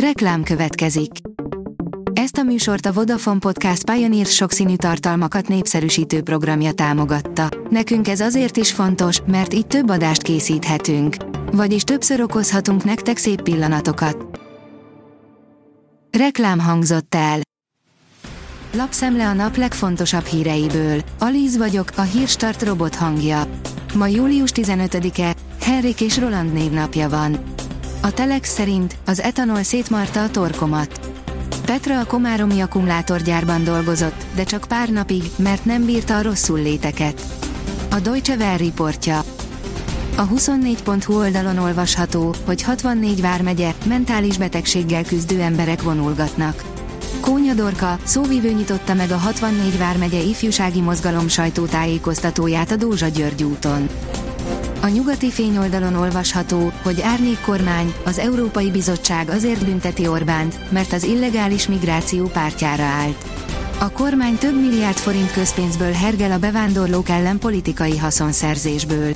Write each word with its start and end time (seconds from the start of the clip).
Reklám 0.00 0.42
következik. 0.42 1.10
Ezt 2.12 2.36
a 2.36 2.42
műsort 2.42 2.86
a 2.86 2.92
Vodafone 2.92 3.38
Podcast 3.38 3.90
Pioneer 3.90 4.26
sokszínű 4.26 4.76
tartalmakat 4.76 5.48
népszerűsítő 5.48 6.22
programja 6.22 6.72
támogatta. 6.72 7.48
Nekünk 7.70 8.08
ez 8.08 8.20
azért 8.20 8.56
is 8.56 8.72
fontos, 8.72 9.20
mert 9.26 9.54
így 9.54 9.66
több 9.66 9.90
adást 9.90 10.22
készíthetünk. 10.22 11.16
Vagyis 11.52 11.82
többször 11.82 12.20
okozhatunk 12.20 12.84
nektek 12.84 13.16
szép 13.16 13.42
pillanatokat. 13.42 14.40
Reklám 16.18 16.58
hangzott 16.58 17.14
el. 17.14 17.40
Lapszemle 18.72 19.28
a 19.28 19.32
nap 19.32 19.56
legfontosabb 19.56 20.24
híreiből. 20.24 21.00
Alíz 21.18 21.56
vagyok, 21.56 21.90
a 21.96 22.02
hírstart 22.02 22.62
robot 22.62 22.94
hangja. 22.94 23.42
Ma 23.94 24.06
július 24.06 24.50
15-e, 24.54 25.34
Henrik 25.60 26.00
és 26.00 26.18
Roland 26.18 26.52
névnapja 26.52 27.08
van. 27.08 27.54
A 28.06 28.12
Telex 28.12 28.52
szerint 28.52 28.96
az 29.06 29.20
etanol 29.20 29.62
szétmarta 29.62 30.22
a 30.22 30.30
torkomat. 30.30 31.00
Petra 31.64 32.00
a 32.00 32.06
komáromi 32.06 32.60
akkumulátorgyárban 32.60 33.64
dolgozott, 33.64 34.24
de 34.34 34.44
csak 34.44 34.64
pár 34.68 34.88
napig, 34.88 35.22
mert 35.36 35.64
nem 35.64 35.84
bírta 35.84 36.16
a 36.16 36.22
rosszul 36.22 36.58
léteket. 36.58 37.22
A 37.90 37.98
Deutsche 37.98 38.36
Welle 38.36 38.56
riportja. 38.56 39.18
A 40.16 40.28
24.hu 40.28 41.14
oldalon 41.14 41.58
olvasható, 41.58 42.34
hogy 42.44 42.62
64 42.62 43.20
vármegye 43.20 43.74
mentális 43.86 44.38
betegséggel 44.38 45.04
küzdő 45.04 45.40
emberek 45.40 45.82
vonulgatnak. 45.82 46.64
Kónya 47.20 47.54
Dorka, 47.54 47.98
szóvivő 48.04 48.52
nyitotta 48.52 48.94
meg 48.94 49.10
a 49.10 49.16
64 49.16 49.78
vármegye 49.78 50.20
ifjúsági 50.20 50.80
mozgalom 50.80 51.28
sajtótájékoztatóját 51.28 52.70
a 52.70 52.76
Dózsa 52.76 53.08
György 53.08 53.42
úton. 53.42 53.88
A 54.80 54.88
nyugati 54.88 55.30
fényoldalon 55.30 55.94
olvasható, 55.94 56.72
hogy 56.82 57.00
árnyék 57.00 57.40
kormány, 57.40 57.94
az 58.04 58.18
Európai 58.18 58.70
Bizottság 58.70 59.28
azért 59.28 59.64
bünteti 59.64 60.06
Orbánt, 60.06 60.72
mert 60.72 60.92
az 60.92 61.04
illegális 61.04 61.68
migráció 61.68 62.26
pártjára 62.26 62.82
állt. 62.82 63.24
A 63.78 63.90
kormány 63.90 64.36
több 64.36 64.60
milliárd 64.60 64.96
forint 64.96 65.32
közpénzből 65.32 65.92
hergel 65.92 66.32
a 66.32 66.38
bevándorlók 66.38 67.08
ellen 67.08 67.38
politikai 67.38 67.98
haszonszerzésből. 67.98 69.12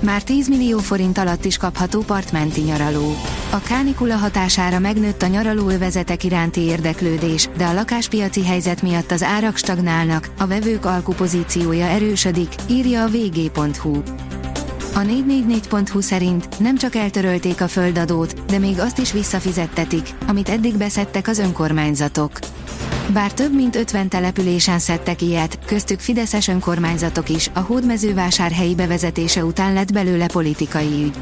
Már 0.00 0.22
10 0.22 0.48
millió 0.48 0.78
forint 0.78 1.18
alatt 1.18 1.44
is 1.44 1.56
kapható 1.56 2.00
partmenti 2.00 2.60
nyaraló. 2.60 3.14
A 3.50 3.58
kánikula 3.58 4.16
hatására 4.16 4.78
megnőtt 4.78 5.22
a 5.22 5.26
nyaralóövezetek 5.26 6.24
iránti 6.24 6.60
érdeklődés, 6.60 7.48
de 7.56 7.66
a 7.66 7.72
lakáspiaci 7.72 8.44
helyzet 8.44 8.82
miatt 8.82 9.10
az 9.10 9.22
árak 9.22 9.56
stagnálnak, 9.56 10.28
a 10.38 10.46
vevők 10.46 10.84
alkupozíciója 10.84 11.86
erősödik, 11.86 12.54
írja 12.70 13.02
a 13.02 13.08
vg.hu. 13.08 14.02
A 14.98 15.00
444.hu 15.00 16.00
szerint 16.00 16.58
nem 16.58 16.76
csak 16.76 16.94
eltörölték 16.94 17.60
a 17.60 17.68
földadót, 17.68 18.44
de 18.44 18.58
még 18.58 18.80
azt 18.80 18.98
is 18.98 19.12
visszafizettetik, 19.12 20.08
amit 20.26 20.48
eddig 20.48 20.76
beszedtek 20.76 21.28
az 21.28 21.38
önkormányzatok. 21.38 22.38
Bár 23.12 23.32
több 23.32 23.54
mint 23.54 23.76
50 23.76 24.08
településen 24.08 24.78
szedtek 24.78 25.22
ilyet, 25.22 25.58
köztük 25.66 26.00
Fideszes 26.00 26.48
önkormányzatok 26.48 27.28
is, 27.28 27.50
a 27.54 27.60
hódmezővásárhelyi 27.60 28.74
bevezetése 28.74 29.44
után 29.44 29.72
lett 29.72 29.92
belőle 29.92 30.26
politikai 30.26 31.02
ügy. 31.04 31.18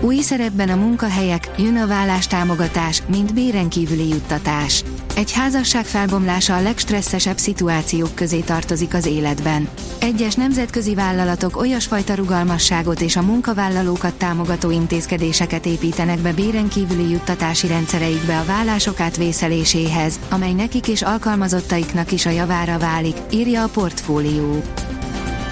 Új 0.00 0.16
szerepben 0.20 0.68
a 0.68 0.76
munkahelyek, 0.76 1.50
jön 1.58 1.76
a 1.76 1.86
vállástámogatás, 1.86 3.02
mint 3.08 3.34
béren 3.34 3.68
kívüli 3.68 4.08
juttatás. 4.08 4.84
Egy 5.20 5.32
házasság 5.32 5.84
felbomlása 5.84 6.56
a 6.56 6.62
legstresszesebb 6.62 7.38
szituációk 7.38 8.14
közé 8.14 8.40
tartozik 8.40 8.94
az 8.94 9.06
életben. 9.06 9.68
Egyes 9.98 10.34
nemzetközi 10.34 10.94
vállalatok 10.94 11.56
olyasfajta 11.56 12.14
rugalmasságot 12.14 13.00
és 13.00 13.16
a 13.16 13.22
munkavállalókat 13.22 14.14
támogató 14.14 14.70
intézkedéseket 14.70 15.66
építenek 15.66 16.18
be 16.18 16.32
béren 16.32 16.68
kívüli 16.68 17.10
juttatási 17.10 17.66
rendszereikbe 17.66 18.38
a 18.38 18.44
vállások 18.44 19.00
átvészeléséhez, 19.00 20.18
amely 20.30 20.52
nekik 20.52 20.88
és 20.88 21.02
alkalmazottaiknak 21.02 22.12
is 22.12 22.26
a 22.26 22.30
javára 22.30 22.78
válik, 22.78 23.16
írja 23.30 23.62
a 23.62 23.68
portfólió. 23.68 24.62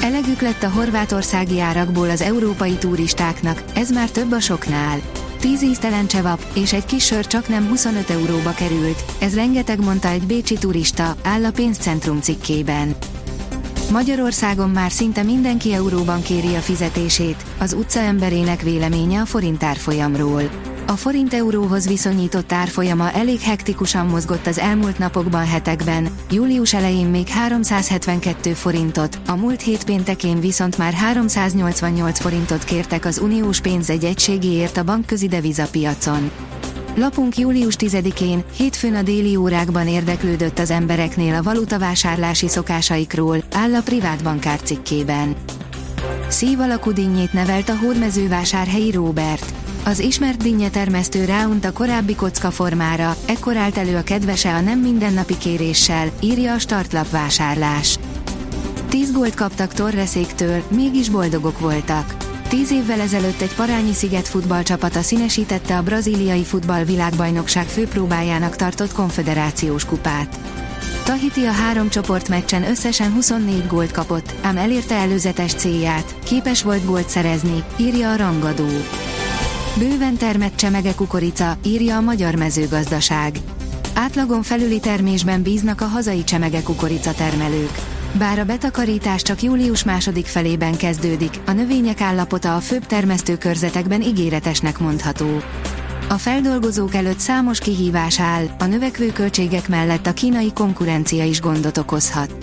Elegük 0.03 0.41
lett 0.41 0.63
a 0.63 0.71
horvátországi 0.71 1.61
árakból 1.61 2.11
az 2.11 2.21
európai 2.21 2.75
turistáknak, 2.75 3.63
ez 3.75 3.91
már 3.91 4.11
több 4.11 4.33
a 4.33 4.41
soknál. 4.41 5.18
10 5.41 5.63
íztelen 5.63 6.07
csevap 6.07 6.41
és 6.55 6.73
egy 6.73 6.85
kis 6.85 7.05
sör 7.05 7.27
csak 7.27 7.49
nem 7.49 7.69
25 7.69 8.11
euróba 8.11 8.53
került, 8.53 9.05
ez 9.19 9.35
rengeteg 9.35 9.81
mondta 9.85 10.09
egy 10.09 10.23
bécsi 10.23 10.55
turista, 10.59 11.17
áll 11.23 11.45
a 11.45 11.51
pénzcentrum 11.51 12.21
cikkében. 12.21 12.97
Magyarországon 13.93 14.71
már 14.71 14.91
szinte 14.91 15.23
mindenki 15.23 15.73
euróban 15.73 16.23
kéri 16.23 16.55
a 16.55 16.61
fizetését, 16.61 17.45
az 17.59 17.73
utca 17.73 18.01
emberének 18.01 18.63
véleménye 18.63 19.21
a 19.21 19.25
forint 19.27 19.63
árfolyamról. 19.63 20.43
A 20.89 20.97
forint 20.97 21.35
euróhoz 21.35 21.89
viszonyított 21.89 22.53
árfolyama 22.53 23.13
elég 23.13 23.41
hektikusan 23.41 24.07
mozgott 24.07 24.47
az 24.47 24.59
elmúlt 24.59 24.99
napokban 24.99 25.47
hetekben, 25.47 26.09
július 26.31 26.75
elején 26.75 27.07
még 27.07 27.29
372 27.29 28.53
forintot, 28.53 29.19
a 29.27 29.37
múlt 29.37 29.63
hét 29.63 29.85
péntekén 29.85 30.41
viszont 30.41 30.79
már 30.79 30.93
388 30.93 32.21
forintot 32.21 32.65
kértek 32.65 33.05
az 33.05 33.19
uniós 33.19 33.61
pénz 33.61 33.91
egy 33.91 34.05
egységéért 34.05 34.77
a 34.77 34.85
bankközi 34.85 35.29
devizapiacon. 35.29 36.31
Lapunk 36.97 37.39
július 37.39 37.75
10-én, 37.79 38.45
hétfőn 38.57 38.95
a 38.95 39.03
déli 39.03 39.37
órákban 39.37 39.89
érdeklődött 39.89 40.59
az 40.59 40.71
embereknél 40.71 41.35
a 41.35 41.43
valutavásárlási 41.43 42.49
szokásaikról, 42.49 43.43
áll 43.53 43.75
a 43.75 43.83
privát 43.83 44.23
bankár 44.23 44.61
cikkében. 44.63 45.37
Szív 46.29 46.59
dinnyét 46.95 47.33
nevelt 47.33 47.69
a 47.69 47.77
hódmezővásárhelyi 47.77 48.91
Robert. 48.91 49.58
Az 49.89 49.99
ismert 49.99 50.43
dinnye 50.43 50.71
termesztő 50.71 51.25
ráunt 51.25 51.65
a 51.65 51.73
korábbi 51.73 52.15
kocka 52.15 52.51
formára, 52.51 53.17
ekkor 53.27 53.57
állt 53.57 53.77
elő 53.77 53.97
a 53.97 54.03
kedvese 54.03 54.55
a 54.55 54.61
nem 54.61 54.79
mindennapi 54.79 55.39
kéréssel, 55.39 56.11
írja 56.21 56.55
a 56.55 56.59
startlap 56.59 57.11
vásárlás. 57.11 57.99
10 58.89 59.13
gólt 59.13 59.35
kaptak 59.35 59.73
Torreszéktől, 59.73 60.63
mégis 60.69 61.09
boldogok 61.09 61.59
voltak. 61.59 62.17
Tíz 62.49 62.71
évvel 62.71 63.01
ezelőtt 63.01 63.41
egy 63.41 63.55
parányi 63.55 63.93
sziget 63.93 64.29
futballcsapata 64.29 65.03
színesítette 65.03 65.77
a 65.77 65.83
brazíliai 65.83 66.45
futball 66.45 66.85
világbajnokság 66.85 67.67
főpróbájának 67.67 68.57
tartott 68.57 68.93
konfederációs 68.93 69.85
kupát. 69.85 70.39
Tahiti 71.05 71.45
a 71.45 71.53
három 71.53 71.89
csoportmeccsen 71.89 72.63
összesen 72.63 73.13
24 73.13 73.67
gólt 73.67 73.91
kapott, 73.91 74.33
ám 74.43 74.57
elérte 74.57 74.95
előzetes 74.95 75.55
célját, 75.55 76.15
képes 76.25 76.63
volt 76.63 76.85
gólt 76.85 77.09
szerezni, 77.09 77.65
írja 77.77 78.13
a 78.13 78.17
rangadó. 78.17 78.69
Bőven 79.79 80.17
termett 80.17 80.57
csemege 80.57 80.95
kukorica, 80.95 81.57
írja 81.65 81.97
a 81.97 82.01
magyar 82.01 82.35
mezőgazdaság. 82.35 83.39
Átlagon 83.95 84.43
felüli 84.43 84.81
termésben 84.81 85.43
bíznak 85.43 85.81
a 85.81 85.85
hazai 85.85 86.25
csemege 86.25 86.63
kukorica 86.63 87.13
termelők. 87.13 87.71
Bár 88.13 88.39
a 88.39 88.45
betakarítás 88.45 89.23
csak 89.23 89.43
július 89.43 89.85
második 89.85 90.27
felében 90.27 90.77
kezdődik, 90.77 91.41
a 91.47 91.53
növények 91.53 92.01
állapota 92.01 92.57
a 92.57 92.59
főbb 92.59 92.87
termesztőkörzetekben 92.87 94.03
ígéretesnek 94.03 94.79
mondható. 94.79 95.43
A 96.09 96.15
feldolgozók 96.15 96.95
előtt 96.95 97.19
számos 97.19 97.59
kihívás 97.59 98.21
áll, 98.21 98.45
a 98.59 98.65
növekvő 98.65 99.13
költségek 99.13 99.69
mellett 99.69 100.07
a 100.07 100.13
kínai 100.13 100.53
konkurencia 100.53 101.25
is 101.25 101.41
gondot 101.41 101.79
okozhat. 101.79 102.35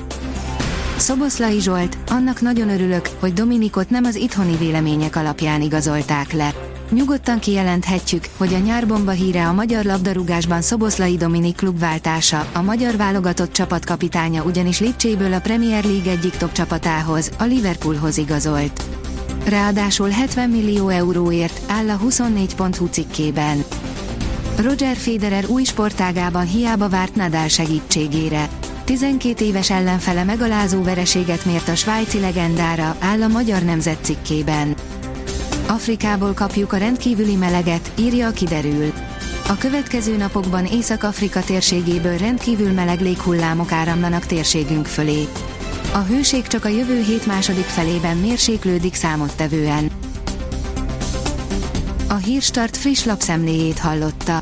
Szoboszlai 0.97 1.61
Zsolt, 1.61 1.97
annak 2.07 2.41
nagyon 2.41 2.69
örülök, 2.69 3.09
hogy 3.19 3.33
Dominikot 3.33 3.89
nem 3.89 4.03
az 4.03 4.15
itthoni 4.15 4.57
vélemények 4.57 5.15
alapján 5.15 5.61
igazolták 5.61 6.31
le. 6.31 6.64
Nyugodtan 6.95 7.39
kijelenthetjük, 7.39 8.25
hogy 8.37 8.53
a 8.53 8.57
nyárbomba 8.57 9.11
híre 9.11 9.47
a 9.47 9.53
magyar 9.53 9.85
labdarúgásban 9.85 10.61
Szoboszlai 10.61 11.17
Dominik 11.17 11.55
klubváltása, 11.55 12.47
a 12.53 12.61
magyar 12.61 12.95
válogatott 12.95 13.51
csapatkapitánya 13.51 14.43
ugyanis 14.43 14.79
Lipcséből 14.79 15.33
a 15.33 15.39
Premier 15.39 15.83
League 15.83 16.11
egyik 16.11 16.37
top 16.37 16.51
csapatához, 16.51 17.31
a 17.37 17.43
Liverpoolhoz 17.43 18.17
igazolt. 18.17 18.83
Ráadásul 19.45 20.09
70 20.09 20.49
millió 20.49 20.87
euróért 20.87 21.71
áll 21.71 21.89
a 21.89 21.97
24.hu 21.97 22.85
cikkében. 22.85 23.63
Roger 24.57 24.95
Federer 24.95 25.45
új 25.47 25.63
sportágában 25.63 26.45
hiába 26.45 26.89
várt 26.89 27.15
Nadal 27.15 27.47
segítségére. 27.47 28.49
12 28.83 29.45
éves 29.45 29.69
ellenfele 29.69 30.23
megalázó 30.23 30.83
vereséget 30.83 31.45
mért 31.45 31.67
a 31.67 31.75
svájci 31.75 32.19
legendára, 32.19 32.95
áll 32.99 33.21
a 33.21 33.27
magyar 33.27 33.61
nemzet 33.63 33.97
cikkében. 34.01 34.75
Afrikából 35.75 36.33
kapjuk 36.33 36.73
a 36.73 36.77
rendkívüli 36.77 37.35
meleget, 37.35 37.91
írja 37.99 38.27
a 38.27 38.31
kiderül. 38.31 38.93
A 39.47 39.57
következő 39.57 40.17
napokban 40.17 40.65
Észak-Afrika 40.65 41.43
térségéből 41.43 42.17
rendkívül 42.17 42.71
meleg 42.71 43.01
léghullámok 43.01 43.71
áramlanak 43.71 44.25
térségünk 44.25 44.85
fölé. 44.85 45.27
A 45.93 45.97
hőség 45.97 46.47
csak 46.47 46.65
a 46.65 46.67
jövő 46.67 47.01
hét 47.01 47.25
második 47.25 47.63
felében 47.63 48.17
mérséklődik 48.17 48.93
számottevően. 48.93 49.91
A 52.07 52.15
Hírstart 52.15 52.77
friss 52.77 53.03
lapszemléjét 53.03 53.79
hallotta. 53.79 54.41